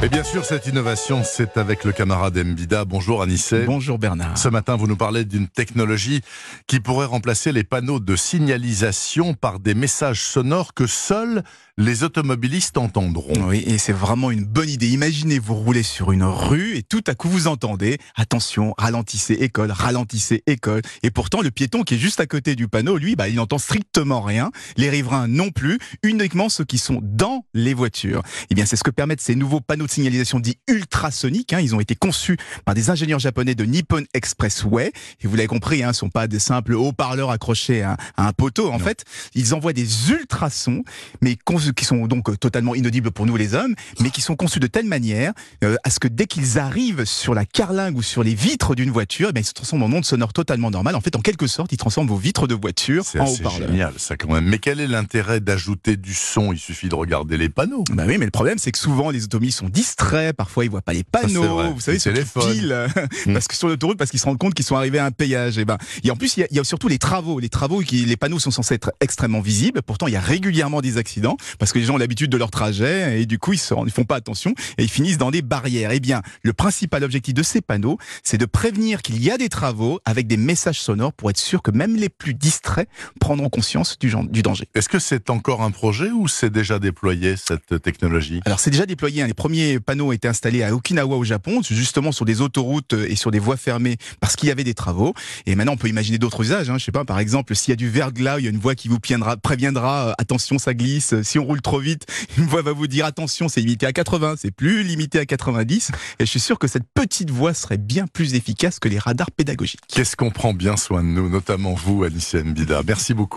[0.00, 2.84] Et bien sûr, cette innovation, c'est avec le camarade Mbida.
[2.84, 3.64] Bonjour Anissé.
[3.64, 4.38] Bonjour Bernard.
[4.38, 6.20] Ce matin, vous nous parlez d'une technologie
[6.68, 11.42] qui pourrait remplacer les panneaux de signalisation par des messages sonores que seuls
[11.78, 13.48] les automobilistes entendront.
[13.48, 14.88] Oui, et c'est vraiment une bonne idée.
[14.88, 19.72] Imaginez, vous roulez sur une rue et tout à coup vous entendez attention, ralentissez école,
[19.72, 20.82] ralentissez école.
[21.02, 23.58] Et pourtant, le piéton qui est juste à côté du panneau, lui, bah, il n'entend
[23.58, 24.50] strictement rien.
[24.76, 28.22] Les riverains non plus, uniquement ceux qui sont dans les voitures.
[28.50, 31.52] Eh bien, c'est ce que permettent ces nouveaux panneaux de signalisation dits ultrasoniques.
[31.52, 31.60] Hein.
[31.60, 34.92] Ils ont été conçus par des ingénieurs japonais de Nippon Expressway.
[35.20, 38.32] Et vous l'avez compris, hein, ce ne sont pas des simples haut-parleurs accrochés à, un
[38.32, 38.70] poteau.
[38.70, 40.82] En fait, ils envoient des ultrasons,
[41.20, 41.36] mais
[41.74, 44.66] qui sont donc euh, totalement inaudibles pour nous les hommes, mais qui sont conçus de
[44.66, 45.32] telle manière
[45.64, 48.90] euh, à ce que dès qu'ils arrivent sur la carlingue ou sur les vitres d'une
[48.90, 50.94] voiture, eh ils se transforment en ondes sonores totalement normales.
[50.94, 53.52] En fait, en quelque sorte, ils transforment vos vitres de voiture en haut-parleurs.
[53.52, 54.44] C'est génial, ça quand même.
[54.44, 56.52] Mais quel est l'intérêt d'ajouter du son?
[56.52, 57.84] Il suffit de regarder les panneaux.
[57.90, 60.34] Bah oui, mais le problème, c'est que souvent les automobilistes sont distraits.
[60.34, 61.72] Parfois, ils voient pas les panneaux.
[61.72, 62.88] vous savez, sur pile,
[63.26, 63.32] mm.
[63.32, 65.58] parce que sur l'autoroute, parce qu'ils se rendent compte qu'ils sont arrivés à un péage.
[65.58, 67.38] Et ben, et en plus, il y, a surtout les travaux.
[67.38, 69.82] Les travaux, qui, les panneaux sont censés être extrêmement visibles.
[69.82, 72.50] Pourtant, il y a régulièrement des accidents parce que les gens ont l'habitude de leur
[72.50, 75.42] trajet et du coup, ils ne ils font pas attention et ils finissent dans des
[75.42, 75.92] barrières.
[75.92, 79.48] Eh bien, le principal objectif de ces panneaux, c'est de prévenir qu'il y a des
[79.48, 82.88] travaux avec des messages sonores pour être sûr que même les plus distraits
[83.20, 84.68] prendront conscience du, du danger.
[84.74, 88.40] Est-ce que c'est encore un projet ou c'est déjà déployé cette technologie?
[88.44, 89.22] Alors, c'est déjà déployé.
[89.22, 89.26] Hein.
[89.26, 93.16] Les premiers panneaux ont été installés à Okinawa au Japon, justement sur des autoroutes et
[93.16, 95.14] sur des voies fermées parce qu'il y avait des travaux.
[95.46, 96.70] Et maintenant, on peut imaginer d'autres usages.
[96.70, 96.78] Hein.
[96.78, 98.74] Je sais pas, par exemple, s'il y a du verglas, il y a une voix
[98.74, 98.98] qui vous
[99.42, 101.20] préviendra, euh, attention, ça glisse.
[101.22, 102.06] Si on roule trop vite,
[102.38, 105.90] une voix va vous dire attention, c'est limité à 80, c'est plus limité à 90.
[106.18, 109.30] Et je suis sûr que cette petite voix serait bien plus efficace que les radars
[109.30, 109.80] pédagogiques.
[109.88, 112.82] Qu'est-ce qu'on prend bien soin de nous, notamment vous, Alicia Mbida.
[112.86, 113.36] Merci beaucoup.